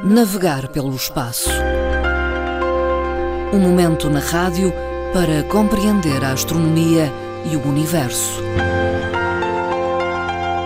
Navegar 0.00 0.68
pelo 0.68 0.94
espaço. 0.96 1.50
Um 3.52 3.58
momento 3.58 4.08
na 4.08 4.20
rádio 4.20 4.72
para 5.12 5.42
compreender 5.42 6.24
a 6.24 6.32
astronomia 6.32 7.12
e 7.44 7.54
o 7.56 7.68
universo. 7.68 8.40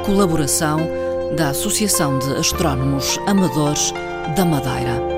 Colaboração 0.06 0.78
da 1.36 1.48
Associação 1.48 2.20
de 2.20 2.36
Astrónomos 2.36 3.19
Amadores 3.26 3.92
da 4.37 4.44
Madeira. 4.44 5.15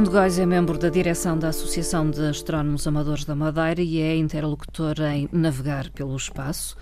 Fernando 0.00 0.18
Góis 0.18 0.38
é 0.38 0.46
membro 0.46 0.78
da 0.78 0.88
direção 0.88 1.38
da 1.38 1.50
Associação 1.50 2.10
de 2.10 2.22
Astrónomos 2.22 2.86
Amadores 2.86 3.26
da 3.26 3.36
Madeira 3.36 3.82
e 3.82 4.00
é 4.00 4.16
interlocutor 4.16 4.98
em 5.00 5.28
Navegar 5.30 5.90
pelo 5.90 6.16
Espaço. 6.16 6.74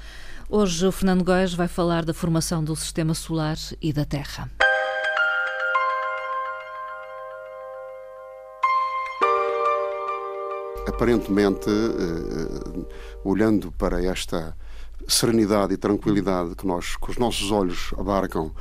Hoje 0.48 0.86
o 0.86 0.92
Fernando 0.92 1.24
Góis 1.24 1.52
vai 1.52 1.66
falar 1.66 2.04
da 2.04 2.14
formação 2.14 2.62
do 2.62 2.76
Sistema 2.76 3.14
Solar 3.14 3.56
e 3.82 3.92
da 3.92 4.04
Terra. 4.04 4.48
Aparentemente, 10.86 11.68
eh, 11.68 12.86
olhando 13.24 13.72
para 13.72 14.00
esta 14.00 14.56
serenidade 15.08 15.74
e 15.74 15.76
tranquilidade 15.76 16.54
que 16.54 16.64
nós, 16.64 16.96
que 16.96 17.10
os 17.10 17.18
nossos 17.18 17.50
olhos 17.50 17.92
abarcam, 17.98 18.52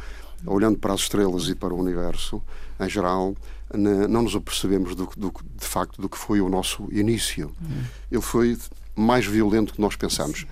olhando 0.47 0.80
para 0.80 0.94
as 0.94 1.02
estrelas 1.02 1.47
e 1.47 1.53
para 1.53 1.75
o 1.75 1.80
universo 1.80 2.41
em 2.80 2.89
geral, 2.89 3.35
não 3.73 4.23
nos 4.23 4.35
apercebemos 4.35 4.95
do, 4.95 5.09
do, 5.17 5.34
de 5.55 5.66
facto 5.66 6.02
do 6.02 6.09
que 6.09 6.17
foi 6.17 6.41
o 6.41 6.49
nosso 6.49 6.88
início. 6.91 7.52
Uhum. 7.62 7.84
Ele 8.12 8.21
foi 8.21 8.58
mais 8.95 9.25
violento 9.25 9.67
do 9.67 9.73
que 9.73 9.81
nós 9.81 9.95
pensamos. 9.95 10.45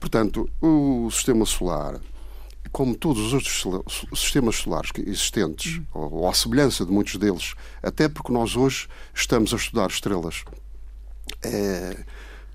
Portanto, 0.00 0.48
o 0.60 1.10
sistema 1.10 1.44
solar, 1.44 2.00
como 2.72 2.94
todos 2.94 3.20
os 3.20 3.32
outros 3.34 4.06
sistemas 4.14 4.56
solares 4.56 4.90
existentes, 5.06 5.80
uhum. 5.94 6.08
ou 6.12 6.28
à 6.28 6.32
semelhança 6.32 6.84
de 6.86 6.92
muitos 6.92 7.16
deles, 7.16 7.54
até 7.82 8.08
porque 8.08 8.32
nós 8.32 8.56
hoje 8.56 8.88
estamos 9.14 9.52
a 9.52 9.56
estudar 9.56 9.88
estrelas 9.88 10.44
é, 11.42 11.96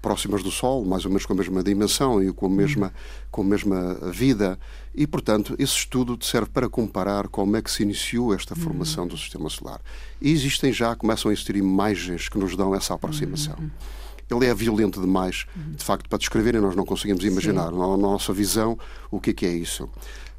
próximas 0.03 0.43
do 0.43 0.51
Sol, 0.51 0.83
mais 0.83 1.05
ou 1.05 1.09
menos 1.09 1.25
com 1.25 1.31
a 1.31 1.35
mesma 1.37 1.63
dimensão 1.63 2.21
e 2.21 2.31
com 2.33 2.45
a 2.45 2.49
mesma, 2.49 2.93
com 3.31 3.41
a 3.41 3.45
mesma 3.45 3.95
vida. 4.11 4.59
E, 4.93 5.07
portanto, 5.07 5.55
esse 5.57 5.73
estudo 5.73 6.17
serve 6.21 6.49
para 6.49 6.67
comparar 6.67 7.29
como 7.29 7.55
é 7.55 7.61
que 7.61 7.71
se 7.71 7.83
iniciou 7.83 8.33
esta 8.33 8.53
formação 8.53 9.07
do 9.07 9.17
Sistema 9.17 9.49
Solar. 9.49 9.79
E 10.21 10.29
existem 10.29 10.73
já, 10.73 10.93
começam 10.93 11.29
a 11.29 11.33
existir 11.33 11.55
imagens 11.55 12.27
que 12.27 12.37
nos 12.37 12.55
dão 12.57 12.75
essa 12.75 12.93
aproximação. 12.93 13.55
Ele 14.29 14.45
é 14.45 14.53
violento 14.53 14.99
demais, 14.99 15.45
de 15.55 15.83
facto, 15.83 16.09
para 16.09 16.19
descrever 16.19 16.55
e 16.55 16.59
nós 16.59 16.75
não 16.75 16.85
conseguimos 16.85 17.23
imaginar, 17.23 17.71
Sim. 17.71 17.77
na 17.77 17.97
nossa 17.97 18.33
visão, 18.33 18.77
o 19.09 19.21
que 19.21 19.29
é, 19.29 19.33
que 19.33 19.45
é 19.45 19.53
isso. 19.53 19.89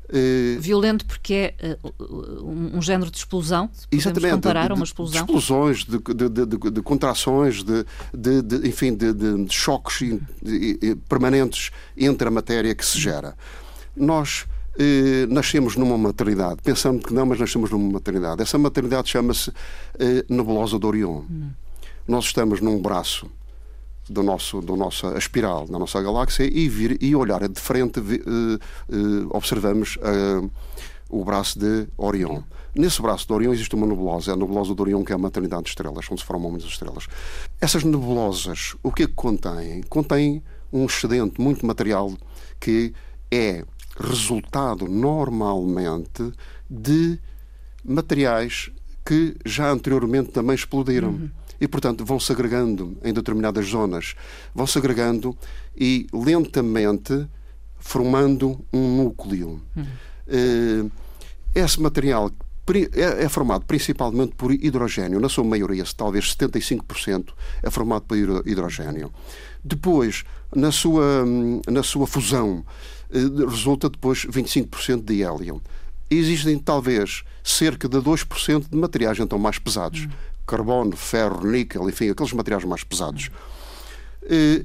Uh, 0.06 0.60
Violento 0.60 1.06
porque 1.06 1.54
é 1.58 1.78
uh, 1.98 2.76
um, 2.76 2.82
género 2.82 3.10
de 3.10 3.16
explosão? 3.16 3.70
Exatamente. 3.90 4.34
comparar 4.34 4.66
de, 4.66 4.72
uma 4.74 4.84
explosão? 4.84 5.24
De 5.24 5.32
explosões, 5.32 5.84
de, 5.84 5.98
de, 5.98 6.70
de 6.70 6.82
contrações, 6.82 7.62
de, 7.62 7.84
enfim, 8.68 8.94
de, 8.94 9.14
choques 9.50 10.00
permanentes 11.08 11.70
entre 11.96 12.28
a 12.28 12.30
matéria 12.30 12.74
que 12.74 12.84
se 12.84 13.00
gera. 13.00 13.34
Nós 13.96 14.46
eh, 14.76 15.26
nascemos 15.28 15.76
numa 15.76 15.96
maternidade, 15.96 16.60
pensando 16.62 17.06
que 17.06 17.14
não, 17.14 17.24
mas 17.24 17.38
nascemos 17.38 17.70
numa 17.70 17.92
maternidade. 17.92 18.42
Essa 18.42 18.58
maternidade 18.58 19.08
chama-se 19.08 19.52
eh, 19.98 20.24
Nebulosa 20.28 20.78
de 20.78 20.86
Orion. 20.86 21.22
Hum. 21.30 21.50
Nós 22.08 22.24
estamos 22.24 22.60
num 22.60 22.80
braço 22.80 23.30
do 24.08 24.22
nosso, 24.22 24.60
do 24.60 24.76
nossa 24.76 25.16
espiral, 25.16 25.66
da 25.66 25.78
nossa 25.78 26.00
galáxia, 26.02 26.44
e, 26.44 26.68
vir, 26.68 26.98
e 27.00 27.14
olhar 27.16 27.46
de 27.48 27.60
frente, 27.60 28.00
uh, 28.00 28.02
uh, 28.02 29.28
observamos 29.30 29.96
uh, 29.96 30.50
o 31.08 31.24
braço 31.24 31.58
de 31.58 31.86
Orion. 31.96 32.42
Nesse 32.74 33.00
braço 33.00 33.26
de 33.26 33.32
Orion 33.32 33.52
existe 33.52 33.74
uma 33.74 33.86
nebulosa, 33.86 34.32
a 34.32 34.36
nebulosa 34.36 34.74
de 34.74 34.80
Orion, 34.80 35.04
que 35.04 35.12
é 35.12 35.14
a 35.14 35.18
maternidade 35.18 35.64
de 35.64 35.68
estrelas, 35.70 36.06
onde 36.10 36.20
se 36.20 36.26
formam 36.26 36.50
muitas 36.50 36.68
estrelas. 36.68 37.06
Essas 37.60 37.84
nebulosas, 37.84 38.74
o 38.82 38.90
que 38.90 39.04
é 39.04 39.06
que 39.06 39.12
contêm? 39.12 39.82
Contêm 39.84 40.42
um 40.72 40.84
excedente 40.86 41.40
muito 41.40 41.64
material 41.64 42.12
que 42.58 42.92
é 43.30 43.64
resultado 43.96 44.88
normalmente 44.88 46.32
de 46.68 47.18
materiais 47.84 48.70
que 49.04 49.36
já 49.44 49.70
anteriormente 49.70 50.30
também 50.30 50.56
explodiram. 50.56 51.10
Uhum 51.10 51.30
e, 51.64 51.68
portanto, 51.68 52.04
vão 52.04 52.20
se 52.20 52.30
agregando 52.30 52.96
em 53.02 53.12
determinadas 53.12 53.66
zonas, 53.66 54.14
vão 54.54 54.66
se 54.66 54.76
agregando 54.76 55.34
e 55.74 56.06
lentamente 56.12 57.26
formando 57.78 58.62
um 58.70 58.98
núcleo. 58.98 59.62
Hum. 59.76 60.90
Esse 61.54 61.80
material 61.80 62.30
é, 62.94 63.24
é 63.24 63.28
formado 63.28 63.64
principalmente 63.64 64.34
por 64.34 64.52
hidrogênio, 64.52 65.20
na 65.20 65.28
sua 65.28 65.44
maioria, 65.44 65.84
talvez 65.96 66.34
75% 66.36 67.32
é 67.62 67.70
formado 67.70 68.02
por 68.02 68.16
hidrogênio. 68.16 69.10
Depois, 69.64 70.24
na 70.54 70.70
sua, 70.70 71.24
na 71.66 71.82
sua 71.82 72.06
fusão, 72.06 72.62
eh, 73.10 73.46
resulta 73.48 73.88
depois 73.88 74.26
25% 74.26 75.02
de 75.02 75.22
hélio. 75.22 75.62
Existem 76.10 76.58
talvez 76.58 77.22
cerca 77.42 77.88
de 77.88 77.98
2% 77.98 78.68
de 78.70 78.76
materiais 78.76 79.18
então 79.18 79.38
mais 79.38 79.58
pesados, 79.58 80.06
carbono, 80.46 80.96
ferro, 80.96 81.46
níquel, 81.46 81.88
enfim, 81.88 82.10
aqueles 82.10 82.32
materiais 82.32 82.64
mais 82.64 82.84
pesados. 82.84 83.30
E, 84.22 84.64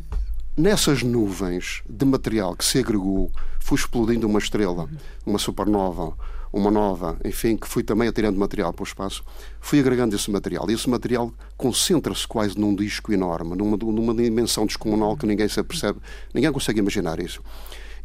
nessas 0.57 1.03
nuvens 1.03 1.81
de 1.90 2.06
material 2.06 2.56
que 2.56 2.66
se 2.66 2.79
agregou, 2.79 3.31
foi 3.59 3.78
explodindo 3.78 4.28
uma 4.28 4.40
estrela, 4.40 4.90
uma 5.25 5.38
supernova, 5.38 6.13
uma 6.51 6.72
nova, 6.72 7.17
enfim, 7.23 7.56
que 7.56 7.67
foi 7.67 7.84
também 7.84 8.07
atirando 8.07 8.40
material 8.40 8.73
para 8.73 8.84
o 8.84 8.85
espaço, 8.85 9.23
foi 9.59 9.79
agregando 9.79 10.16
esse 10.16 10.31
material. 10.31 10.69
E 10.69 10.73
esse 10.73 10.90
material 10.90 11.31
concentra-se 11.56 12.28
quase 12.28 12.57
num 12.57 12.75
disco 12.75 13.13
enorme, 13.13 13.56
numa, 13.56 13.78
numa 13.78 14.13
dimensão 14.13 14.66
descomunal 14.66 15.16
que 15.16 15.25
ninguém 15.25 15.47
se 15.47 15.59
apercebe, 15.59 16.00
ninguém 16.34 16.51
consegue 16.51 16.79
imaginar 16.79 17.19
isso. 17.19 17.41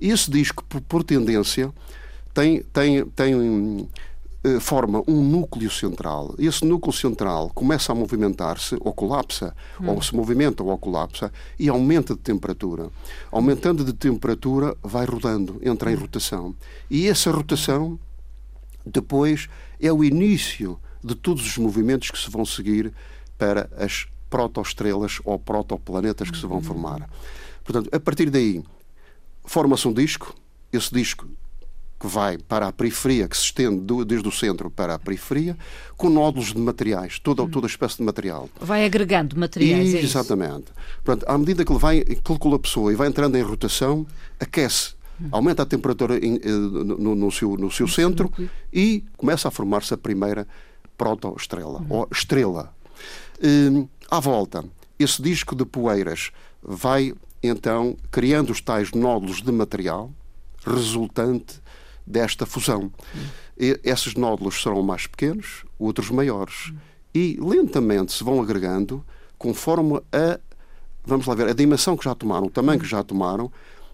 E 0.00 0.10
esse 0.10 0.30
disco, 0.30 0.62
por, 0.64 0.80
por 0.82 1.04
tendência, 1.04 1.72
tem, 2.34 2.62
tem, 2.72 3.06
tem 3.06 3.32
eh, 3.32 3.86
forma 4.60 5.02
um 5.08 5.22
núcleo 5.22 5.70
central. 5.70 6.34
Esse 6.38 6.64
núcleo 6.64 6.92
central 6.92 7.50
começa 7.54 7.92
a 7.92 7.94
movimentar-se, 7.94 8.76
ou 8.80 8.92
colapsa, 8.92 9.54
hum. 9.80 9.88
ou 9.90 10.02
se 10.02 10.14
movimenta 10.14 10.62
ou 10.62 10.76
colapsa, 10.76 11.32
e 11.58 11.68
aumenta 11.68 12.14
de 12.14 12.20
temperatura. 12.20 12.90
Aumentando 13.32 13.84
de 13.84 13.92
temperatura, 13.92 14.76
vai 14.82 15.06
rodando, 15.06 15.58
entra 15.62 15.90
em 15.90 15.94
rotação. 15.94 16.54
E 16.90 17.08
essa 17.08 17.30
rotação, 17.30 17.98
depois, 18.84 19.48
é 19.80 19.92
o 19.92 20.04
início 20.04 20.78
de 21.02 21.14
todos 21.14 21.46
os 21.46 21.58
movimentos 21.58 22.10
que 22.10 22.18
se 22.18 22.30
vão 22.30 22.44
seguir 22.44 22.92
para 23.38 23.68
as 23.76 24.06
protoestrelas 24.28 25.20
ou 25.24 25.38
protoplanetas 25.38 26.30
que 26.30 26.36
se 26.36 26.46
vão 26.46 26.58
hum. 26.58 26.62
formar. 26.62 27.08
Portanto, 27.64 27.88
a 27.90 27.98
partir 27.98 28.28
daí, 28.28 28.62
forma-se 29.44 29.88
um 29.88 29.92
disco, 29.92 30.34
esse 30.70 30.92
disco 30.92 31.26
que 32.04 32.06
vai 32.06 32.36
para 32.36 32.68
a 32.68 32.72
periferia, 32.72 33.26
que 33.26 33.34
se 33.34 33.44
estende 33.44 33.80
do, 33.80 34.04
desde 34.04 34.28
o 34.28 34.30
centro 34.30 34.70
para 34.70 34.94
a 34.94 34.98
periferia, 34.98 35.56
com 35.96 36.10
nódulos 36.10 36.52
de 36.52 36.58
materiais, 36.58 37.18
toda, 37.18 37.42
hum. 37.42 37.48
toda 37.48 37.66
espécie 37.66 37.96
de 37.96 38.02
material. 38.02 38.50
Vai 38.60 38.84
agregando 38.84 39.38
materiais, 39.38 39.94
e, 39.94 39.96
é 39.96 40.00
Exatamente. 40.02 40.66
Portanto, 41.02 41.24
à 41.26 41.38
medida 41.38 41.64
que 41.64 41.72
ele 41.72 41.78
vai, 41.78 42.00
que 42.02 42.32
ele 42.32 42.38
colapsou 42.38 42.92
e 42.92 42.94
vai 42.94 43.08
entrando 43.08 43.36
em 43.36 43.42
rotação, 43.42 44.06
aquece 44.38 44.92
hum. 45.18 45.28
aumenta 45.32 45.62
a 45.62 45.66
temperatura 45.66 46.18
em, 46.18 46.36
eh, 46.36 46.48
no, 46.50 47.14
no, 47.14 47.32
seu, 47.32 47.56
no 47.56 47.70
seu 47.70 47.88
centro 47.88 48.30
e 48.70 49.02
começa 49.16 49.48
a 49.48 49.50
formar-se 49.50 49.94
a 49.94 49.96
primeira 49.96 50.46
protoestrela, 50.98 51.80
uhum. 51.80 51.86
ou 51.88 52.08
estrela. 52.12 52.74
Hum, 53.42 53.88
à 54.10 54.20
volta, 54.20 54.62
esse 54.98 55.22
disco 55.22 55.56
de 55.56 55.64
poeiras 55.64 56.30
vai 56.62 57.14
então 57.42 57.96
criando 58.10 58.50
os 58.50 58.60
tais 58.60 58.92
nódulos 58.92 59.40
de 59.40 59.50
material 59.50 60.10
resultante 60.66 61.64
desta 62.06 62.46
fusão. 62.46 62.92
E 63.58 63.78
esses 63.84 64.14
nódulos 64.14 64.62
serão 64.62 64.82
mais 64.82 65.06
pequenos, 65.06 65.64
outros 65.78 66.10
maiores. 66.10 66.72
E 67.14 67.38
lentamente 67.40 68.12
se 68.12 68.24
vão 68.24 68.42
agregando 68.42 69.04
conforme 69.38 70.00
a, 70.12 70.38
vamos 71.04 71.26
lá 71.26 71.34
ver, 71.34 71.48
a 71.48 71.52
dimensão 71.52 71.96
que 71.96 72.04
já 72.04 72.14
tomaram, 72.14 72.46
o 72.46 72.50
tamanho 72.50 72.80
que 72.80 72.86
já 72.86 73.02
tomaram, 73.02 73.50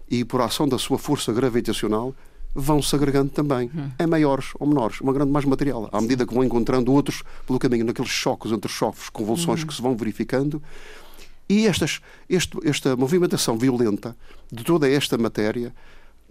e 0.09 0.25
por 0.25 0.41
ação 0.41 0.67
da 0.67 0.77
sua 0.77 0.97
força 0.97 1.31
gravitacional 1.31 2.13
vão 2.53 2.81
se 2.81 2.93
agregando 2.95 3.29
também, 3.29 3.71
em 3.97 4.07
maiores 4.07 4.47
ou 4.59 4.67
menores, 4.67 4.99
uma 4.99 5.13
grande 5.13 5.31
mais 5.31 5.45
material, 5.45 5.89
à 5.91 6.01
medida 6.01 6.25
que 6.25 6.33
vão 6.33 6.43
encontrando 6.43 6.91
outros 6.91 7.23
pelo 7.47 7.57
caminho, 7.57 7.85
naqueles 7.85 8.11
choques 8.11 8.51
entre 8.51 8.69
choques, 8.69 9.09
convulsões 9.09 9.63
que 9.63 9.73
se 9.73 9.81
vão 9.81 9.95
verificando. 9.95 10.61
E 11.47 11.65
estas, 11.67 12.01
este, 12.29 12.57
esta 12.63 12.95
movimentação 12.95 13.57
violenta 13.57 14.15
de 14.51 14.63
toda 14.63 14.89
esta 14.89 15.17
matéria 15.17 15.73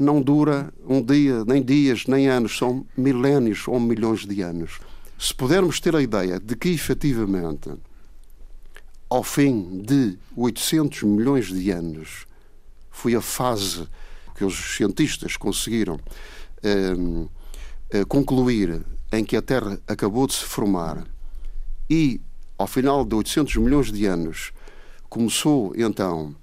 não 0.01 0.23
dura 0.23 0.73
um 0.89 1.03
dia, 1.03 1.45
nem 1.45 1.63
dias, 1.63 2.07
nem 2.07 2.27
anos, 2.27 2.57
são 2.57 2.87
milénios 2.97 3.69
ou 3.69 3.79
milhões 3.79 4.27
de 4.27 4.41
anos. 4.41 4.81
Se 5.19 5.35
pudermos 5.35 5.79
ter 5.79 5.95
a 5.95 6.01
ideia 6.01 6.41
de 6.41 6.57
que, 6.57 6.71
efetivamente, 6.71 7.71
ao 9.11 9.23
fim 9.23 9.83
de 9.83 10.19
800 10.35 11.03
milhões 11.03 11.49
de 11.49 11.71
anos, 11.71 12.27
foi 12.91 13.15
a 13.15 13.21
fase 13.21 13.87
que 14.35 14.45
os 14.45 14.77
cientistas 14.77 15.37
conseguiram 15.37 16.01
eh, 16.63 16.95
eh, 17.91 18.05
concluir 18.07 18.83
em 19.13 19.23
que 19.23 19.37
a 19.37 19.43
Terra 19.43 19.79
acabou 19.87 20.27
de 20.27 20.33
se 20.33 20.45
formar 20.45 21.07
e, 21.91 22.21
ao 22.57 22.67
final 22.67 23.05
de 23.05 23.15
800 23.15 23.57
milhões 23.57 23.93
de 23.93 24.07
anos, 24.07 24.53
começou 25.11 25.75
então 25.77 26.35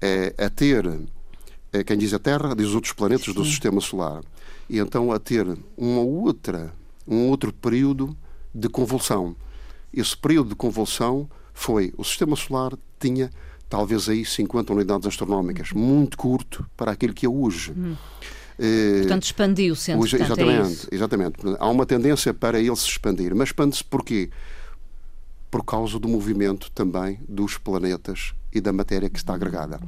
eh, 0.00 0.34
a 0.38 0.48
ter, 0.50 0.84
quem 1.86 1.96
diz 1.96 2.12
a 2.12 2.18
Terra, 2.18 2.54
diz 2.54 2.68
os 2.68 2.74
outros 2.74 2.92
planetas 2.92 3.26
Sim. 3.26 3.32
do 3.32 3.44
Sistema 3.44 3.80
Solar, 3.80 4.22
e 4.68 4.78
então 4.78 5.10
a 5.10 5.18
ter 5.18 5.46
uma 5.76 6.00
outra, 6.00 6.72
um 7.06 7.28
outro 7.28 7.52
período 7.52 8.16
de 8.54 8.68
convulsão. 8.68 9.34
Esse 9.92 10.16
período 10.16 10.50
de 10.50 10.54
convulsão 10.54 11.28
foi 11.54 11.92
o 11.96 12.04
Sistema 12.04 12.36
Solar 12.36 12.72
tinha 12.98 13.30
talvez 13.68 14.08
aí 14.08 14.24
50 14.24 14.72
unidades 14.72 15.06
astronómicas, 15.06 15.72
muito 15.72 16.16
curto 16.16 16.66
para 16.76 16.92
aquilo 16.92 17.14
que 17.14 17.24
é 17.24 17.28
hoje. 17.28 17.72
Hum. 17.72 17.96
Eh, 18.58 18.98
Portanto, 19.00 19.24
expandiu-se, 19.24 19.94
hoje, 19.94 20.16
é 20.16 20.22
exatamente, 20.22 20.88
é 20.90 20.94
exatamente. 20.94 21.36
Há 21.58 21.68
uma 21.68 21.86
tendência 21.86 22.34
para 22.34 22.60
ele 22.60 22.76
se 22.76 22.86
expandir. 22.86 23.34
Mas 23.34 23.48
expande-se 23.48 23.82
porquê? 23.82 24.30
Por 25.50 25.64
causa 25.64 25.98
do 25.98 26.06
movimento 26.06 26.70
também 26.70 27.18
dos 27.28 27.56
planetas 27.58 28.34
e 28.52 28.60
da 28.60 28.72
matéria 28.72 29.08
que 29.08 29.18
está 29.18 29.34
agregada. 29.34 29.80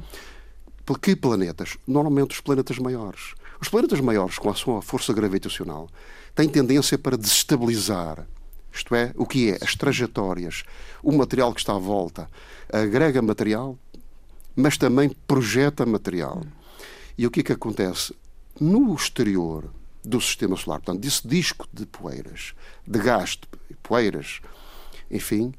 Que 1.01 1.15
planetas? 1.15 1.77
Normalmente 1.87 2.31
os 2.31 2.41
planetas 2.41 2.77
maiores. 2.77 3.33
Os 3.59 3.69
planetas 3.69 3.99
maiores, 3.99 4.37
com 4.37 4.49
a 4.49 4.53
sua 4.53 4.81
força 4.81 5.13
gravitacional, 5.13 5.89
têm 6.35 6.47
tendência 6.47 6.97
para 6.97 7.17
desestabilizar 7.17 8.27
isto 8.75 8.93
é, 8.93 9.13
o 9.15 9.25
que 9.25 9.51
é? 9.51 9.57
As 9.61 9.73
trajetórias, 9.73 10.63
o 11.01 11.13
material 11.13 11.53
que 11.53 11.61
está 11.61 11.73
à 11.73 11.79
volta, 11.79 12.29
agrega 12.71 13.21
material, 13.21 13.79
mas 14.53 14.77
também 14.77 15.09
projeta 15.25 15.85
material. 15.85 16.43
E 17.17 17.25
o 17.25 17.31
que 17.31 17.39
é 17.39 17.43
que 17.43 17.53
acontece? 17.53 18.13
No 18.59 18.93
exterior 18.93 19.71
do 20.03 20.19
sistema 20.19 20.57
solar, 20.57 20.81
portanto, 20.81 21.01
desse 21.01 21.25
disco 21.25 21.65
de 21.71 21.85
poeiras, 21.85 22.53
de 22.85 22.99
gás, 22.99 23.39
de 23.69 23.77
poeiras, 23.81 24.41
enfim, 25.09 25.53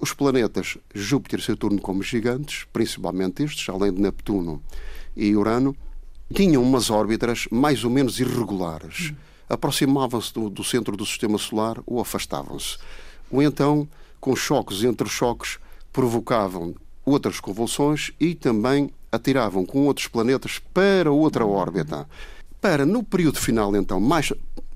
os 0.00 0.12
planetas 0.12 0.78
Júpiter 0.94 1.40
e 1.40 1.42
Saturno 1.42 1.80
como 1.80 2.02
gigantes, 2.02 2.66
principalmente 2.72 3.42
estes, 3.42 3.68
além 3.68 3.92
de 3.92 4.00
Neptuno 4.00 4.62
e 5.16 5.34
Urano, 5.34 5.76
tinham 6.32 6.62
umas 6.62 6.90
órbitas 6.90 7.46
mais 7.50 7.84
ou 7.84 7.90
menos 7.90 8.18
irregulares. 8.18 9.12
Aproximavam-se 9.48 10.32
do, 10.32 10.50
do, 10.50 10.64
centro 10.64 10.96
do 10.96 11.04
sistema 11.04 11.38
solar 11.38 11.78
ou 11.86 12.00
afastavam-se. 12.00 12.78
Ou 13.30 13.42
então, 13.42 13.88
com 14.20 14.34
choques 14.34 14.82
entre 14.84 15.08
choques, 15.08 15.58
provocavam 15.92 16.74
outras 17.04 17.40
convulsões 17.40 18.12
e 18.18 18.34
também 18.34 18.90
atiravam 19.12 19.64
com 19.64 19.86
outros 19.86 20.08
planetas 20.08 20.58
para 20.72 21.10
outra 21.10 21.46
órbita. 21.46 22.08
Para, 22.60 22.86
no 22.86 23.02
período 23.02 23.38
final, 23.38 23.76
então, 23.76 24.00
mais 24.00 24.32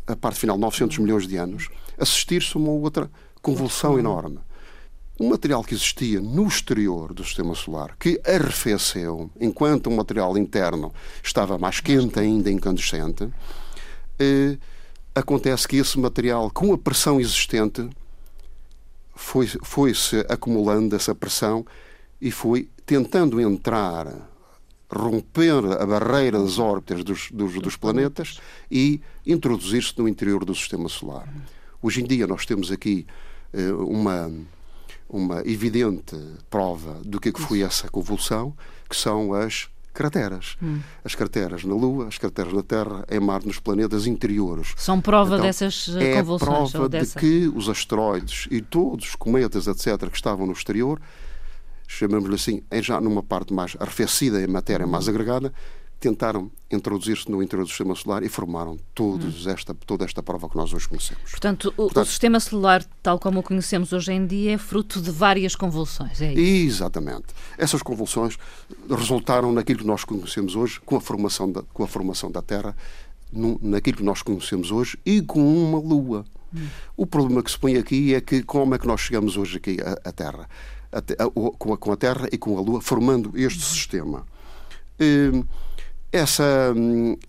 a 0.06 0.16
parte 0.16 0.40
final, 0.40 0.56
900 0.56 0.98
milhões 0.98 1.26
de 1.26 1.36
anos, 1.36 1.68
assistir-se 1.98 2.56
uma 2.56 2.70
outra 2.70 3.10
convulsão 3.42 3.98
enorme. 3.98 4.38
O 5.20 5.28
material 5.28 5.64
que 5.64 5.74
existia 5.74 6.20
no 6.20 6.46
exterior 6.46 7.12
do 7.12 7.24
sistema 7.24 7.52
solar, 7.52 7.96
que 7.98 8.20
arrefeceu, 8.24 9.28
enquanto 9.40 9.88
o 9.88 9.96
material 9.96 10.38
interno 10.38 10.94
estava 11.24 11.58
mais 11.58 11.80
quente 11.80 12.20
ainda, 12.20 12.48
incandescente, 12.48 13.28
eh, 14.16 14.56
acontece 15.12 15.66
que 15.66 15.76
esse 15.76 15.98
material, 15.98 16.48
com 16.52 16.72
a 16.72 16.78
pressão 16.78 17.20
existente, 17.20 17.90
foi-se 19.12 19.58
foi 19.60 19.92
acumulando 20.28 20.94
essa 20.94 21.12
pressão 21.16 21.66
e 22.20 22.30
foi 22.30 22.68
tentando 22.86 23.40
entrar, 23.40 24.30
romper 24.88 25.64
a 25.80 25.84
barreira 25.84 26.38
das 26.38 26.60
órbitas 26.60 27.02
dos, 27.02 27.28
dos, 27.32 27.54
dos 27.54 27.76
planetas 27.76 28.38
e 28.70 29.00
introduzir-se 29.26 29.98
no 29.98 30.08
interior 30.08 30.44
do 30.44 30.54
sistema 30.54 30.88
solar. 30.88 31.28
Hoje 31.82 32.02
em 32.02 32.06
dia 32.06 32.28
nós 32.28 32.46
temos 32.46 32.70
aqui 32.70 33.04
eh, 33.52 33.72
uma, 33.72 34.32
uma 35.08 35.40
evidente 35.46 36.16
prova 36.50 37.00
do 37.04 37.18
que, 37.20 37.30
é 37.30 37.32
que 37.32 37.40
foi 37.40 37.62
essa 37.62 37.88
convulsão, 37.88 38.54
que 38.88 38.96
são 38.96 39.32
as 39.32 39.68
crateras. 39.98 40.56
Hum. 40.62 40.80
As 41.04 41.14
crateras 41.14 41.64
na 41.64 41.74
Lua, 41.74 42.06
as 42.06 42.18
crateras 42.18 42.52
na 42.52 42.62
Terra, 42.62 43.04
em 43.10 43.18
Mar, 43.18 43.42
nos 43.44 43.58
planetas 43.58 44.06
interiores. 44.06 44.74
São 44.76 45.00
prova 45.00 45.34
então, 45.34 45.46
dessas 45.46 45.88
eh, 45.96 46.12
é 46.12 46.16
convulsões? 46.16 46.68
É 46.68 46.78
prova 46.78 46.88
de 46.88 47.06
que 47.14 47.52
os 47.52 47.68
asteroides 47.68 48.46
e 48.50 48.60
todos 48.60 49.08
os 49.08 49.14
cometas, 49.16 49.66
etc., 49.66 50.08
que 50.08 50.16
estavam 50.16 50.46
no 50.46 50.52
exterior, 50.52 51.00
chamamos-lhe 51.88 52.36
assim, 52.36 52.62
já 52.80 53.00
numa 53.00 53.22
parte 53.22 53.52
mais 53.52 53.76
arrefecida, 53.80 54.40
em 54.40 54.46
matéria 54.46 54.86
mais 54.86 55.08
agregada, 55.08 55.52
tentaram 56.00 56.50
introduzir-se 56.70 57.30
no 57.30 57.42
interior 57.42 57.64
do 57.64 57.68
sistema 57.68 57.94
solar 57.94 58.22
e 58.22 58.28
formaram 58.28 58.78
todos 58.94 59.46
hum. 59.46 59.50
esta, 59.50 59.74
toda 59.74 60.04
esta 60.04 60.22
prova 60.22 60.48
que 60.48 60.56
nós 60.56 60.72
hoje 60.72 60.88
conhecemos. 60.88 61.30
Portanto, 61.30 61.68
o, 61.76 61.84
Portanto, 61.84 62.06
o, 62.06 62.08
sistema 62.08 62.38
solar, 62.40 62.84
tal 63.02 63.18
como 63.18 63.40
o 63.40 63.42
conhecemos 63.42 63.92
hoje 63.92 64.12
em 64.12 64.26
dia, 64.26 64.52
é 64.52 64.58
fruto 64.58 65.00
de 65.00 65.10
várias 65.10 65.56
convulsões, 65.56 66.20
é 66.20 66.32
isso? 66.32 66.76
Exatamente. 66.76 67.26
Essas 67.56 67.82
convulsões 67.82 68.38
resultaram 68.88 69.52
naquilo 69.52 69.80
que 69.80 69.86
nós 69.86 70.04
conhecemos 70.04 70.54
hoje, 70.54 70.80
com 70.80 70.96
a 70.96 71.00
formação 71.00 71.50
da, 71.50 71.62
com 71.62 71.82
a 71.82 71.88
formação 71.88 72.30
da 72.30 72.42
Terra, 72.42 72.76
no, 73.32 73.58
naquilo 73.62 73.98
que 73.98 74.04
nós 74.04 74.22
conhecemos 74.22 74.70
hoje 74.70 74.98
e 75.04 75.20
com 75.20 75.40
uma 75.40 75.78
Lua. 75.78 76.24
Hum. 76.54 76.66
O 76.96 77.06
problema 77.06 77.42
que 77.42 77.50
se 77.50 77.58
põe 77.58 77.76
aqui 77.76 78.14
é 78.14 78.20
que 78.20 78.42
como 78.42 78.74
é 78.74 78.78
que 78.78 78.86
nós 78.86 79.00
chegamos 79.00 79.36
hoje 79.36 79.56
aqui 79.58 79.78
à, 79.80 80.08
à 80.08 80.12
Terra? 80.12 80.48
A, 80.90 80.98
a, 80.98 81.30
com, 81.58 81.72
a, 81.72 81.76
com, 81.76 81.92
a, 81.92 81.96
Terra 81.96 82.28
e 82.32 82.38
com 82.38 82.56
a 82.56 82.60
Lua, 82.60 82.80
formando 82.80 83.32
este 83.34 83.58
hum. 83.58 83.62
sistema. 83.62 84.26
Hum, 85.00 85.44
essa, 86.12 86.74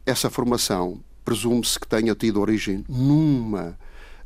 essa 0.06 0.30
formação 0.30 1.00
presume-se 1.24 1.80
que 1.80 1.88
tenha 1.88 2.16
tido 2.16 2.42
origem 2.42 2.84
numa 2.88 3.78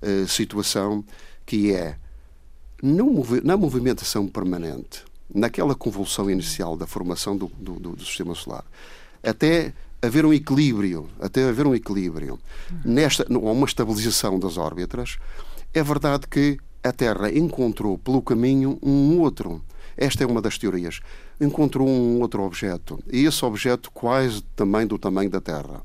uh, 0.01 0.27
situação 0.27 1.03
que 1.45 1.73
é 1.73 1.97
no, 2.81 3.23
na 3.44 3.57
movimentação 3.57 4.27
permanente, 4.27 5.03
naquela 5.33 5.73
convulsão 5.73 6.29
inicial 6.29 6.75
da 6.75 6.85
formação 6.85 7.35
do, 7.35 7.47
do, 7.57 7.79
do, 7.79 8.05
sistema 8.05 8.35
solar, 8.35 8.65
até 9.21 9.73
haver 10.01 10.25
um 10.25 10.33
equilíbrio, 10.33 11.09
até 11.19 11.47
haver 11.47 11.65
um 11.65 11.73
equilíbrio 11.73 12.38
nesta, 12.83 13.25
uma 13.29 13.65
estabilização 13.65 14.38
das 14.38 14.57
órbitas, 14.57 15.17
é 15.73 15.81
verdade 15.81 16.27
que 16.27 16.57
a 16.83 16.91
Terra 16.91 17.31
encontrou 17.31 17.97
pelo 17.97 18.21
caminho 18.21 18.77
um 18.83 19.19
outro. 19.19 19.63
Esta 19.95 20.23
é 20.23 20.27
uma 20.27 20.41
das 20.41 20.57
teorias 20.57 21.01
encontrou 21.39 21.87
um 21.87 22.21
outro 22.21 22.43
objeto. 22.43 22.99
E 23.11 23.25
esse 23.25 23.43
objeto 23.45 23.91
quase 23.91 24.41
também 24.55 24.88
do 24.88 24.97
tamanho 24.97 25.29
da 25.29 25.41
Terra. 25.41 25.81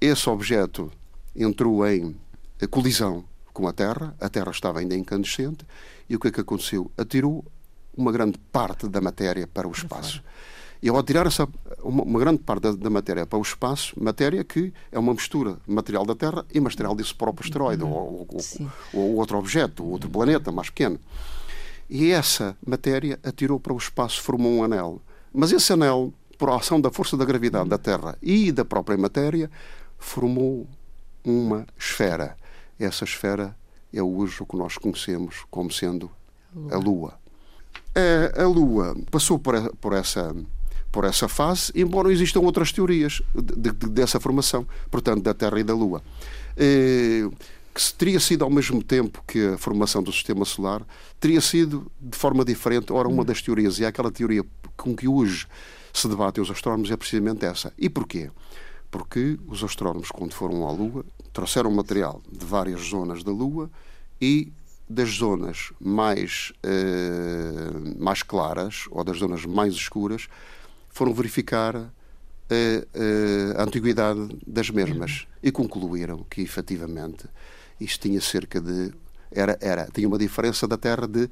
Esse 0.00 0.28
objeto 0.28 0.90
entrou 1.34 1.86
em 1.86 2.14
colisão 2.70 3.24
com 3.52 3.66
a 3.66 3.72
Terra, 3.72 4.14
a 4.20 4.28
Terra 4.28 4.50
estava 4.50 4.80
ainda 4.80 4.94
incandescente, 4.94 5.64
e 6.08 6.16
o 6.16 6.20
que 6.20 6.28
é 6.28 6.30
que 6.30 6.40
aconteceu? 6.40 6.90
Atirou 6.96 7.44
uma 7.96 8.12
grande 8.12 8.38
parte 8.52 8.88
da 8.88 9.00
matéria 9.00 9.46
para 9.46 9.66
o 9.66 9.72
espaço. 9.72 10.22
E 10.80 10.88
ao 10.88 10.96
atirar 10.96 11.26
essa, 11.26 11.48
uma, 11.82 12.04
uma 12.04 12.20
grande 12.20 12.38
parte 12.38 12.62
da, 12.62 12.72
da, 12.72 12.88
matéria 12.88 13.26
para 13.26 13.38
o 13.38 13.42
espaço, 13.42 13.92
matéria 14.00 14.44
que 14.44 14.72
é 14.92 14.98
uma 14.98 15.12
mistura 15.12 15.58
material 15.66 16.06
da 16.06 16.14
Terra 16.14 16.46
e 16.54 16.60
material 16.60 16.94
desse 16.94 17.12
próprio 17.12 17.44
asteroide, 17.44 17.82
uhum. 17.82 17.90
ou, 17.90 18.28
ou, 18.30 18.70
ou, 18.92 19.16
outro 19.16 19.36
objeto, 19.38 19.84
ou 19.84 19.90
outro 19.90 20.08
planeta 20.08 20.52
mais 20.52 20.70
pequeno. 20.70 21.00
E 21.88 22.10
essa 22.10 22.56
matéria 22.66 23.18
atirou 23.22 23.58
para 23.58 23.72
o 23.72 23.78
espaço, 23.78 24.22
formou 24.22 24.52
um 24.52 24.62
anel. 24.62 25.00
Mas 25.32 25.52
esse 25.52 25.72
anel, 25.72 26.12
por 26.36 26.50
ação 26.50 26.80
da 26.80 26.90
força 26.90 27.16
da 27.16 27.24
gravidade 27.24 27.68
da 27.68 27.78
Terra 27.78 28.16
e 28.22 28.52
da 28.52 28.64
própria 28.64 28.98
matéria, 28.98 29.50
formou 29.98 30.66
uma 31.24 31.66
esfera. 31.78 32.36
Essa 32.78 33.04
esfera 33.04 33.56
é 33.92 34.02
hoje 34.02 34.42
o 34.42 34.46
que 34.46 34.56
nós 34.56 34.76
conhecemos 34.76 35.44
como 35.50 35.70
sendo 35.70 36.10
a 36.70 36.76
Lua. 36.76 37.18
A, 37.94 38.42
a 38.42 38.46
Lua 38.46 38.96
passou 39.10 39.38
por, 39.38 39.54
por, 39.76 39.92
essa, 39.92 40.34
por 40.92 41.04
essa 41.04 41.26
fase, 41.28 41.72
embora 41.74 42.12
existam 42.12 42.40
outras 42.40 42.70
teorias 42.70 43.22
de, 43.34 43.72
de, 43.72 43.88
dessa 43.88 44.20
formação, 44.20 44.66
portanto, 44.90 45.22
da 45.22 45.34
Terra 45.34 45.58
e 45.58 45.64
da 45.64 45.74
Lua. 45.74 46.02
Eh, 46.56 47.28
que 47.78 47.94
teria 47.94 48.18
sido 48.18 48.42
ao 48.42 48.50
mesmo 48.50 48.82
tempo 48.82 49.22
que 49.24 49.50
a 49.54 49.56
formação 49.56 50.02
do 50.02 50.12
sistema 50.12 50.44
solar, 50.44 50.84
teria 51.20 51.40
sido 51.40 51.88
de 52.00 52.18
forma 52.18 52.44
diferente. 52.44 52.92
Ora, 52.92 53.06
uma 53.06 53.22
hum. 53.22 53.24
das 53.24 53.40
teorias, 53.40 53.78
e 53.78 53.84
é 53.84 53.86
aquela 53.86 54.10
teoria 54.10 54.44
com 54.76 54.96
que 54.96 55.06
hoje 55.06 55.46
se 55.92 56.08
debatem 56.08 56.42
os 56.42 56.50
astrónomos, 56.50 56.90
é 56.90 56.96
precisamente 56.96 57.44
essa. 57.44 57.72
E 57.78 57.88
porquê? 57.88 58.32
Porque 58.90 59.38
os 59.46 59.62
astrónomos, 59.62 60.10
quando 60.10 60.32
foram 60.32 60.66
à 60.66 60.72
Lua, 60.72 61.04
trouxeram 61.32 61.70
material 61.70 62.20
de 62.30 62.44
várias 62.44 62.80
zonas 62.80 63.22
da 63.22 63.30
Lua 63.30 63.70
e 64.20 64.50
das 64.90 65.10
zonas 65.10 65.70
mais, 65.78 66.52
eh, 66.64 67.94
mais 67.96 68.24
claras 68.24 68.86
ou 68.90 69.04
das 69.04 69.18
zonas 69.18 69.44
mais 69.44 69.74
escuras 69.74 70.28
foram 70.88 71.14
verificar 71.14 71.76
a, 71.76 71.90
eh, 72.50 72.86
eh, 72.94 73.54
a 73.56 73.62
antiguidade 73.62 74.36
das 74.44 74.68
mesmas 74.70 75.20
uhum. 75.20 75.26
e 75.44 75.52
concluíram 75.52 76.24
que, 76.28 76.40
efetivamente, 76.40 77.28
isto 77.80 78.08
tinha 78.08 78.20
cerca 78.20 78.60
de. 78.60 78.92
Era, 79.30 79.58
era, 79.60 79.88
tinha 79.92 80.08
uma 80.08 80.18
diferença 80.18 80.66
da 80.66 80.76
Terra 80.76 81.06
de. 81.06 81.28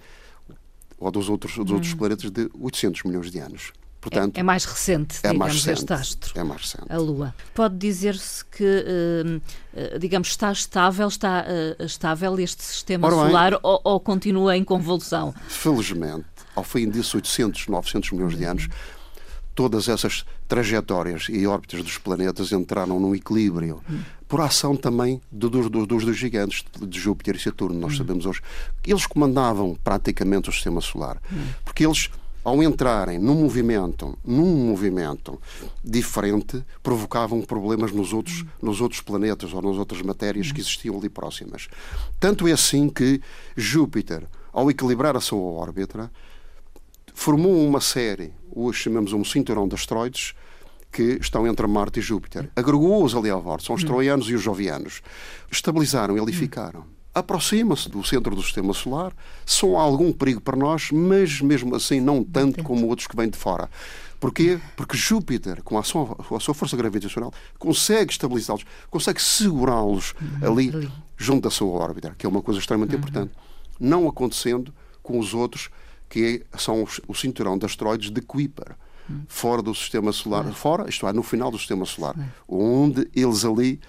ou 0.98 1.10
dos 1.10 1.28
outros, 1.28 1.56
dos 1.56 1.70
outros 1.70 1.92
hum. 1.92 1.96
planetas 1.96 2.30
de 2.30 2.50
800 2.58 3.02
milhões 3.04 3.30
de 3.30 3.38
anos. 3.38 3.72
Portanto, 4.00 4.36
é, 4.36 4.40
é, 4.40 4.42
mais 4.42 4.64
recente, 4.64 5.16
é 5.16 5.32
digamos, 5.32 5.38
mais 5.38 5.54
recente, 5.54 5.78
este 5.80 5.92
astro. 5.92 6.32
É 6.36 6.44
mais 6.44 6.60
recente. 6.60 6.84
A 6.88 6.96
Lua. 6.96 7.34
Pode 7.52 7.76
dizer-se 7.76 8.44
que, 8.44 8.62
uh, 8.64 9.98
digamos, 9.98 10.28
está 10.28 10.52
estável, 10.52 11.08
está 11.08 11.44
uh, 11.44 11.82
estável 11.82 12.38
este 12.38 12.62
sistema 12.62 13.08
bem, 13.08 13.18
solar 13.18 13.58
ou, 13.64 13.80
ou, 13.82 13.98
continua 13.98 14.56
em 14.56 14.62
convulsão? 14.62 15.34
Felizmente, 15.48 16.26
ao 16.54 16.62
fim 16.62 16.88
desses 16.88 17.12
800, 17.12 17.66
900 17.66 18.12
milhões 18.12 18.36
de 18.36 18.44
anos, 18.44 18.68
todas 19.56 19.88
essas 19.88 20.26
trajetórias 20.46 21.28
e 21.30 21.46
órbitas 21.46 21.82
dos 21.82 21.96
planetas 21.96 22.52
entraram 22.52 23.00
num 23.00 23.14
equilíbrio. 23.14 23.80
Por 24.28 24.42
ação 24.42 24.76
também 24.76 25.20
dos, 25.32 25.70
dos, 25.70 25.86
dos 25.88 26.16
gigantes, 26.16 26.62
de 26.80 27.00
Júpiter 27.00 27.36
e 27.36 27.40
Saturno, 27.40 27.80
nós 27.80 27.96
sabemos 27.96 28.26
hoje. 28.26 28.42
Eles 28.86 29.06
comandavam 29.06 29.74
praticamente 29.82 30.50
o 30.50 30.52
sistema 30.52 30.80
solar. 30.82 31.20
Porque 31.64 31.86
eles 31.86 32.10
ao 32.44 32.62
entrarem 32.62 33.18
num 33.18 33.34
movimento, 33.34 34.16
num 34.24 34.68
movimento 34.68 35.40
diferente, 35.82 36.64
provocavam 36.80 37.40
problemas 37.40 37.90
nos 37.90 38.12
outros, 38.12 38.44
nos 38.62 38.80
outros 38.80 39.00
planetas 39.00 39.52
ou 39.52 39.60
nas 39.60 39.76
outras 39.76 40.00
matérias 40.02 40.52
que 40.52 40.60
existiam 40.60 40.96
ali 40.96 41.08
próximas. 41.08 41.66
Tanto 42.20 42.46
é 42.46 42.52
assim 42.52 42.88
que 42.88 43.20
Júpiter, 43.56 44.22
ao 44.52 44.70
equilibrar 44.70 45.16
a 45.16 45.20
sua 45.20 45.40
órbita, 45.40 46.08
formou 47.16 47.66
uma 47.66 47.80
série, 47.80 48.30
hoje 48.52 48.80
chamamos 48.80 49.14
um 49.14 49.24
cinturão 49.24 49.66
de 49.66 49.74
asteroides, 49.74 50.34
que 50.92 51.18
estão 51.20 51.46
entre 51.46 51.66
Marte 51.66 51.98
e 51.98 52.02
Júpiter. 52.02 52.50
Agregou-os 52.54 53.14
ali 53.14 53.30
à 53.30 53.36
volta, 53.36 53.64
são 53.64 53.74
os 53.74 53.82
troianos 53.82 54.28
e 54.28 54.34
os 54.34 54.42
jovianos. 54.42 55.02
Estabilizaram 55.50 56.16
e 56.16 56.32
ficaram 56.32 56.84
aproxima-se 57.16 57.88
do 57.88 58.04
centro 58.04 58.36
do 58.36 58.42
sistema 58.42 58.74
solar, 58.74 59.10
são 59.46 59.78
algum 59.78 60.12
perigo 60.12 60.38
para 60.38 60.54
nós, 60.54 60.90
mas 60.92 61.40
mesmo 61.40 61.74
assim 61.74 61.98
não 61.98 62.22
tanto 62.22 62.62
como 62.62 62.86
outros 62.88 63.08
que 63.08 63.16
vêm 63.16 63.30
de 63.30 63.38
fora. 63.38 63.70
Porquê? 64.20 64.60
Porque 64.76 64.98
Júpiter, 64.98 65.62
com 65.62 65.78
a 65.78 65.82
sua, 65.82 66.04
com 66.14 66.36
a 66.36 66.40
sua 66.40 66.52
força 66.52 66.76
gravitacional, 66.76 67.32
consegue 67.58 68.12
estabilizá-los, 68.12 68.66
consegue 68.90 69.22
segurá-los 69.22 70.12
uhum. 70.20 70.52
ali, 70.52 70.90
junto 71.16 71.44
da 71.44 71.50
sua 71.50 71.70
órbita, 71.70 72.14
que 72.18 72.26
é 72.26 72.28
uma 72.28 72.42
coisa 72.42 72.60
extremamente 72.60 72.92
uhum. 72.92 72.98
importante. 72.98 73.32
Não 73.80 74.06
acontecendo 74.06 74.70
com 75.02 75.18
os 75.18 75.32
outros, 75.32 75.70
que 76.08 76.44
são 76.56 76.82
os, 76.82 77.00
o 77.06 77.14
cinturão 77.14 77.58
de 77.58 77.66
asteroides 77.66 78.10
de 78.10 78.20
Kuiper, 78.20 78.76
uhum. 79.08 79.22
fora 79.26 79.62
do 79.62 79.74
sistema 79.74 80.12
solar, 80.12 80.44
fora, 80.52 80.88
isto 80.88 81.06
é, 81.06 81.12
no 81.12 81.22
final 81.22 81.50
do 81.50 81.58
sistema 81.58 81.84
solar, 81.84 82.14
onde 82.48 83.08
eles 83.14 83.44
ali 83.44 83.80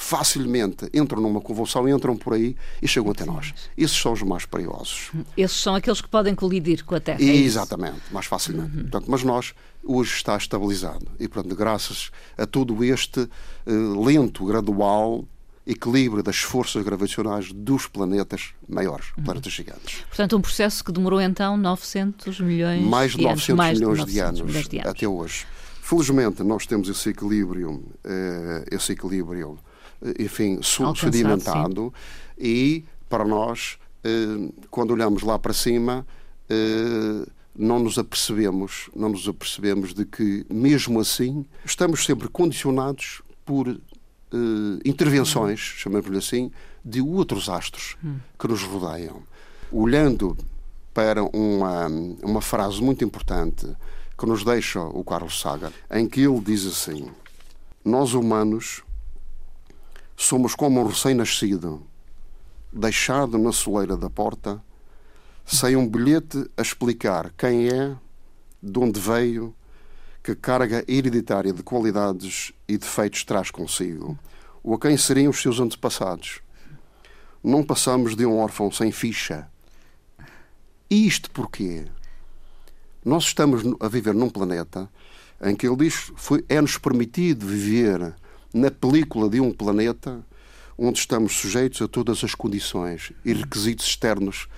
facilmente 0.00 0.88
entram 0.94 1.20
numa 1.20 1.42
convulsão, 1.42 1.86
entram 1.86 2.16
por 2.16 2.32
aí 2.32 2.56
e 2.80 2.88
chegam 2.88 3.10
até 3.10 3.26
nós. 3.26 3.52
Esses 3.76 3.98
são 3.98 4.12
os 4.12 4.22
mais 4.22 4.46
perigosos. 4.46 5.10
Esses 5.36 5.58
são 5.58 5.74
aqueles 5.74 6.00
que 6.00 6.08
podem 6.08 6.34
colidir 6.34 6.82
com 6.86 6.94
a 6.94 7.00
Terra. 7.00 7.20
É 7.20 7.24
Exatamente, 7.24 8.00
mais 8.10 8.24
facilmente. 8.24 8.74
Uhum. 8.74 8.82
Portanto, 8.82 9.04
mas 9.08 9.22
nós 9.22 9.52
hoje 9.84 10.14
está 10.14 10.38
estabilizado 10.38 11.06
e, 11.20 11.28
portanto, 11.28 11.54
graças 11.54 12.10
a 12.38 12.46
todo 12.46 12.82
este 12.82 13.20
uh, 13.20 14.04
lento, 14.04 14.46
gradual 14.46 15.26
equilíbrio 15.70 16.22
das 16.22 16.38
forças 16.38 16.82
gravitacionais 16.82 17.52
dos 17.52 17.86
planetas 17.86 18.50
maiores, 18.68 19.06
uhum. 19.16 19.24
planetas 19.24 19.52
gigantes. 19.52 20.02
Portanto, 20.08 20.36
um 20.36 20.40
processo 20.40 20.84
que 20.84 20.90
demorou 20.90 21.20
então 21.20 21.56
900 21.56 22.40
milhões 22.40 22.82
mais 22.82 23.12
de, 23.12 23.22
900 23.22 23.48
anos. 23.48 23.56
Mais 23.56 23.78
milhões 23.78 23.98
de, 23.98 24.00
900 24.00 24.12
de, 24.12 24.20
anos, 24.20 24.40
milhões 24.40 24.68
de 24.68 24.78
anos 24.78 24.90
até 24.90 25.08
hoje. 25.08 25.46
Felizmente, 25.80 26.42
nós 26.42 26.66
temos 26.66 26.88
esse 26.88 27.10
equilíbrio, 27.10 27.82
eh, 28.04 28.64
esse 28.70 28.92
equilíbrio 28.92 29.58
eh, 30.02 30.14
enfim, 30.20 30.60
sedimentado 30.62 31.92
e 32.38 32.84
para 33.08 33.24
nós, 33.24 33.76
eh, 34.04 34.52
quando 34.70 34.92
olhamos 34.92 35.22
lá 35.22 35.38
para 35.38 35.52
cima, 35.52 36.06
não 37.54 37.78
nos 37.78 37.96
apercebemos, 37.96 38.90
não 38.94 39.10
nos 39.10 39.28
apercebemos 39.28 39.94
de 39.94 40.04
que 40.04 40.44
mesmo 40.50 40.98
assim 40.98 41.44
estamos 41.64 42.04
sempre 42.04 42.28
condicionados 42.28 43.22
por 43.44 43.80
intervenções, 44.84 45.60
chamamos-lhe 45.60 46.18
assim, 46.18 46.50
de 46.84 47.00
outros 47.00 47.48
astros 47.48 47.96
que 48.38 48.48
nos 48.48 48.62
rodeiam. 48.62 49.22
Olhando 49.70 50.36
para 50.92 51.22
uma, 51.22 51.86
uma 52.22 52.40
frase 52.40 52.82
muito 52.82 53.04
importante 53.04 53.66
que 54.18 54.26
nos 54.26 54.44
deixa 54.44 54.80
o 54.80 55.04
Carlos 55.04 55.40
Saga, 55.40 55.72
em 55.90 56.08
que 56.08 56.20
ele 56.20 56.40
diz 56.40 56.66
assim: 56.66 57.08
Nós 57.84 58.12
humanos 58.12 58.82
Somos 60.22 60.54
como 60.54 60.82
um 60.82 60.86
recém-nascido, 60.86 61.82
deixado 62.70 63.38
na 63.38 63.52
soleira 63.52 63.96
da 63.96 64.10
porta, 64.10 64.62
sem 65.46 65.74
um 65.76 65.88
bilhete 65.88 66.46
a 66.58 66.60
explicar 66.60 67.32
quem 67.38 67.68
é, 67.68 67.96
de 68.62 68.78
onde 68.78 69.00
veio, 69.00 69.54
que 70.22 70.34
carga 70.34 70.84
hereditária 70.86 71.54
de 71.54 71.62
qualidades 71.62 72.52
e 72.70 72.78
defeitos 72.78 73.24
traz 73.24 73.50
consigo, 73.50 74.16
ou 74.62 74.74
a 74.74 74.78
quem 74.78 74.96
seriam 74.96 75.30
os 75.30 75.42
seus 75.42 75.58
antepassados. 75.58 76.40
Não 77.42 77.64
passamos 77.64 78.14
de 78.14 78.24
um 78.24 78.38
órfão 78.38 78.70
sem 78.70 78.92
ficha. 78.92 79.48
E 80.88 81.04
isto 81.06 81.30
porquê? 81.32 81.86
Nós 83.04 83.24
estamos 83.24 83.62
a 83.80 83.88
viver 83.88 84.14
num 84.14 84.30
planeta 84.30 84.88
em 85.42 85.56
que 85.56 85.66
ele 85.66 85.76
diz 85.76 86.12
é-nos 86.48 86.78
permitido 86.78 87.44
viver 87.44 88.14
na 88.54 88.70
película 88.70 89.28
de 89.28 89.40
um 89.40 89.50
planeta 89.50 90.24
onde 90.78 90.98
estamos 90.98 91.32
sujeitos 91.32 91.82
a 91.82 91.88
todas 91.88 92.22
as 92.22 92.36
condições 92.36 93.12
e 93.24 93.32
requisitos 93.32 93.86
externos 93.86 94.48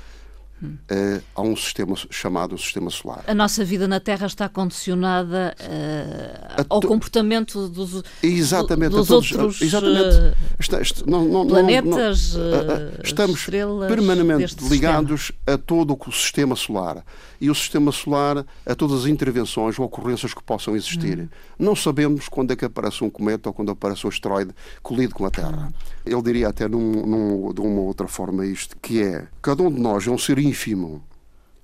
uh, 0.67 1.23
a 1.35 1.43
um 1.43 1.57
sistema 1.57 1.95
chamado 2.11 2.57
sistema 2.59 2.91
solar. 2.91 3.25
A 3.27 3.35
nossa 3.35 3.65
vida 3.65 3.89
na 3.89 4.01
Terra 4.01 4.27
está 4.27 4.49
condicionada 4.49 5.55
uh, 5.61 6.67
ao 6.69 6.81
comportamento 6.81 7.69
dos, 7.69 8.03
exatamente, 8.23 8.91
dos 8.91 9.09
todos, 9.09 9.33
outros 9.33 9.63
exatamente. 9.63 10.17
Uh, 10.17 10.35
está, 10.59 10.81
está, 10.81 11.03
não, 11.07 11.25
não, 11.25 11.47
planetas, 11.47 12.35
não, 12.35 13.03
estamos 13.03 13.47
permanentemente 13.47 14.57
ligados 14.69 15.21
sistema. 15.27 15.55
a 15.55 15.59
todo 15.59 15.99
o 16.07 16.13
sistema 16.13 16.57
solar 16.57 17.05
e 17.43 17.51
o 17.51 17.55
sistema 17.57 17.91
solar 17.91 18.47
a 18.65 18.75
todas 18.75 19.01
as 19.01 19.07
intervenções 19.07 19.77
ou 19.77 19.85
ocorrências 19.85 20.33
que 20.33 20.43
possam 20.43 20.77
existir. 20.77 21.19
Hum. 21.19 21.29
Não 21.59 21.75
sabemos 21.75 22.29
quando 22.29 22.53
é 22.53 22.57
que 22.57 22.65
aparece 22.65 23.03
um 23.03 23.11
cometa 23.11 23.49
ou 23.49 23.53
quando 23.53 23.73
aparece 23.73 24.07
um 24.07 24.09
asteroide 24.09 24.53
colido 24.81 25.13
com 25.13 25.27
a 25.27 25.31
Terra. 25.31 25.69
Hum. 25.69 25.73
Ele 26.07 26.23
diria 26.23 26.49
até 26.49 26.69
num, 26.69 27.05
num, 27.05 27.53
de 27.53 27.61
uma 27.61 27.81
outra 27.81 28.07
forma 28.07 28.47
isto, 28.47 28.77
que 28.81 29.03
é 29.03 29.27
cada 29.43 29.61
um 29.63 29.73
de 29.73 29.81
nós 29.81 30.07
é 30.07 30.11
um 30.11 30.19
ser 30.19 30.39
ínfimo 30.53 31.03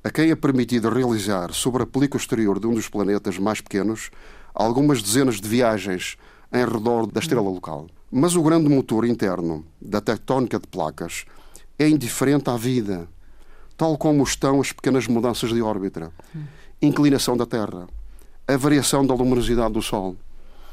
a 0.03 0.11
quem 0.11 0.31
é 0.31 0.35
permitido 0.35 0.89
realizar 0.89 1.53
sobre 1.53 1.83
a 1.83 1.87
película 1.87 2.19
exterior 2.19 2.59
de 2.59 2.67
um 2.67 2.73
dos 2.73 2.89
planetas 2.89 3.39
mais 3.39 3.61
pequenos 3.61 4.11
algumas 4.55 5.03
dezenas 5.03 5.41
de 5.41 5.47
viagens 5.47 6.17
em 6.51 6.65
redor 6.65 7.07
da 7.07 7.21
estrela 7.21 7.49
local. 7.51 7.87
Mas 8.11 8.35
o 8.35 8.43
grande 8.43 8.69
motor 8.71 9.05
interno 9.05 9.67
da 9.79 10.01
tectónica 10.01 10.59
de 10.59 10.67
placas 10.67 11.27
é 11.79 11.87
indiferente 11.87 12.49
à 12.49 12.57
vida, 12.57 13.07
tal 13.77 13.99
como 13.99 14.23
estão 14.23 14.61
as 14.61 14.73
pequenas 14.73 15.07
mudanças 15.07 15.51
de 15.51 15.61
órbita, 15.61 16.11
inclinação 16.81 17.37
da 17.37 17.45
Terra, 17.45 17.87
a 18.47 18.57
variação 18.57 19.07
da 19.07 19.15
luminosidade 19.15 19.75
do 19.75 19.83
Sol, 19.83 20.17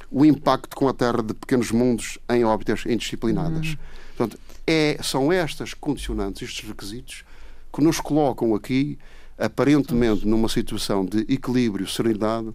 o 0.09 0.23
impacto 0.23 0.77
com 0.77 0.87
a 0.87 0.93
Terra 0.93 1.21
de 1.21 1.33
pequenos 1.33 1.71
mundos 1.71 2.17
em 2.29 2.45
órbitas 2.45 2.85
indisciplinadas. 2.85 3.71
Uhum. 3.71 3.77
Portanto, 4.15 4.39
é, 4.65 4.97
são 5.03 5.33
estas 5.33 5.73
condicionantes, 5.73 6.43
estes 6.43 6.65
requisitos, 6.65 7.25
que 7.75 7.83
nos 7.83 7.99
colocam 7.99 8.55
aqui, 8.55 8.97
aparentemente, 9.37 10.25
numa 10.25 10.47
situação 10.47 11.05
de 11.05 11.19
equilíbrio, 11.27 11.85
serenidade, 11.87 12.53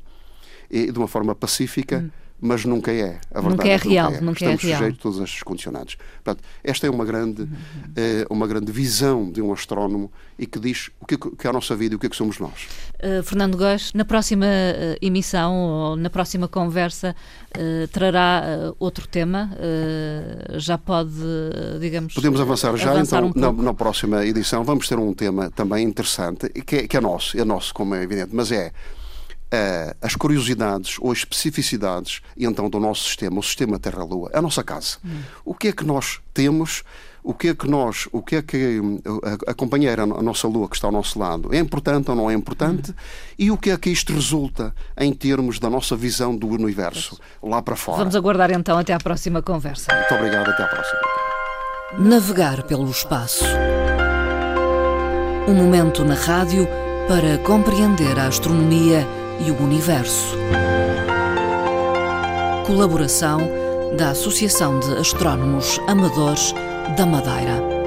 e 0.70 0.90
de 0.90 0.98
uma 0.98 1.08
forma 1.08 1.34
pacífica. 1.34 1.98
Uhum 1.98 2.10
mas 2.40 2.64
nunca 2.64 2.90
é. 2.90 3.18
A 3.30 3.40
verdade 3.40 3.50
nunca 3.50 3.68
é, 3.68 3.72
é 3.72 3.76
real. 3.76 4.10
Nunca 4.10 4.18
é. 4.18 4.20
Nunca 4.20 4.38
Estamos 4.38 4.64
é 4.64 4.66
real. 4.66 4.78
sujeitos 4.78 4.98
a 4.98 5.02
todos 5.02 5.20
estes 5.20 5.42
condicionantes. 5.42 5.96
Portanto, 6.24 6.44
esta 6.64 6.86
é 6.86 6.90
uma 6.90 7.04
grande, 7.04 7.48
é, 7.94 8.26
uma 8.30 8.46
grande 8.46 8.72
visão 8.72 9.30
de 9.30 9.42
um 9.42 9.52
astrónomo 9.52 10.10
e 10.38 10.46
que 10.46 10.58
diz 10.58 10.90
o 10.98 11.04
que, 11.04 11.18
que 11.18 11.46
é 11.46 11.50
a 11.50 11.52
nossa 11.52 11.76
vida 11.76 11.94
e 11.94 11.96
o 11.96 11.98
que 11.98 12.06
é 12.06 12.08
que 12.08 12.16
somos 12.16 12.38
nós. 12.38 12.66
Uh, 12.96 13.22
Fernando 13.22 13.58
Góes, 13.58 13.92
na 13.92 14.04
próxima 14.04 14.46
uh, 14.46 14.96
emissão 15.02 15.54
ou 15.54 15.96
na 15.96 16.08
próxima 16.08 16.48
conversa 16.48 17.14
trará 17.92 18.72
outro 18.78 19.08
tema? 19.08 19.50
já 20.54 20.78
pode, 20.78 21.10
digamos. 21.80 22.14
Podemos 22.14 22.40
avançar 22.40 22.76
já, 22.76 22.92
avançar 22.92 23.24
então, 23.24 23.50
um 23.50 23.56
na, 23.56 23.62
na, 23.64 23.74
próxima 23.74 24.24
edição. 24.24 24.62
Vamos 24.62 24.88
ter 24.88 24.98
um 24.98 25.12
tema 25.12 25.50
também 25.50 25.84
interessante, 25.84 26.48
que 26.48 26.76
é, 26.76 26.88
que 26.88 26.96
é 26.96 27.00
nosso, 27.00 27.38
é 27.38 27.44
nosso, 27.44 27.74
como 27.74 27.94
é 27.94 28.02
evidente, 28.04 28.30
mas 28.32 28.52
é 28.52 28.72
as 30.00 30.14
curiosidades 30.14 30.96
ou 31.00 31.10
as 31.10 31.18
especificidades 31.18 32.20
então 32.36 32.70
do 32.70 32.78
nosso 32.78 33.04
sistema, 33.04 33.38
o 33.38 33.42
sistema 33.42 33.78
Terra-Lua, 33.78 34.30
a 34.32 34.40
nossa 34.40 34.62
casa. 34.62 34.98
Hum. 35.04 35.20
O 35.44 35.54
que 35.54 35.68
é 35.68 35.72
que 35.72 35.84
nós 35.84 36.20
temos? 36.32 36.82
O 37.22 37.34
que 37.34 37.48
é 37.48 37.54
que 37.54 37.68
nós, 37.68 38.08
o 38.12 38.22
que 38.22 38.36
é 38.36 38.42
que 38.42 38.80
a, 39.46 39.50
a, 39.50 39.54
companheira, 39.54 40.04
a 40.04 40.22
nossa 40.22 40.48
Lua 40.48 40.68
que 40.68 40.76
está 40.76 40.88
ao 40.88 40.92
nosso 40.92 41.18
lado, 41.18 41.52
é 41.52 41.58
importante 41.58 42.10
ou 42.10 42.16
não 42.16 42.30
é 42.30 42.34
importante? 42.34 42.92
Hum. 42.92 42.94
E 43.38 43.50
o 43.50 43.58
que 43.58 43.70
é 43.70 43.76
que 43.76 43.90
isto 43.90 44.12
resulta 44.12 44.74
em 44.96 45.12
termos 45.12 45.58
da 45.58 45.68
nossa 45.68 45.94
visão 45.94 46.34
do 46.34 46.48
universo 46.48 47.18
lá 47.42 47.60
para 47.60 47.76
fora? 47.76 47.98
Vamos 47.98 48.16
aguardar 48.16 48.50
então 48.52 48.78
até 48.78 48.94
à 48.94 48.98
próxima 48.98 49.42
conversa. 49.42 49.92
Muito 49.94 50.14
obrigado, 50.14 50.48
até 50.48 50.62
à 50.62 50.66
próxima. 50.66 51.00
Navegar 51.98 52.62
pelo 52.62 52.88
espaço. 52.88 53.44
Um 55.46 55.54
momento 55.54 56.04
na 56.04 56.14
rádio 56.14 56.66
para 57.08 57.38
compreender 57.38 58.18
a 58.18 58.28
astronomia 58.28 59.06
e 59.40 59.50
o 59.50 59.62
universo. 59.62 60.36
Colaboração 62.66 63.40
da 63.96 64.10
Associação 64.10 64.78
de 64.78 64.92
Astrónomos 64.98 65.80
Amadores 65.88 66.54
da 66.96 67.06
Madeira. 67.06 67.79